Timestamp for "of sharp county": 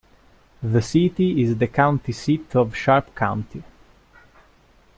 2.55-3.61